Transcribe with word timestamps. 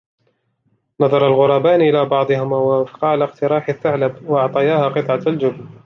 نظر 1.01 1.27
الغرابان 1.27 1.81
إلى 1.81 2.05
بعضهما 2.05 2.57
ووافقا 2.57 3.07
على 3.07 3.23
اقتراح 3.23 3.69
الثعلب 3.69 4.29
وأعطياه 4.29 4.87
قطعة 4.89 5.21
الجبن 5.27 5.69